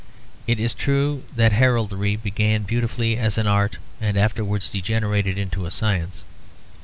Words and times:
It 0.47 0.59
is 0.59 0.73
true 0.73 1.21
that 1.35 1.51
heraldry 1.53 2.15
began 2.15 2.63
beautifully 2.63 3.17
as 3.19 3.37
an 3.37 3.45
art 3.45 3.77
and 4.01 4.17
afterwards 4.17 4.71
degenerated 4.71 5.37
into 5.37 5.67
a 5.67 5.69
science. 5.69 6.23